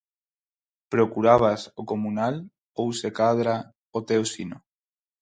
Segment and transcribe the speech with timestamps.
[0.93, 2.35] Procurabas o comunal
[2.79, 3.55] ou se cadra
[3.97, 4.57] o teu sino?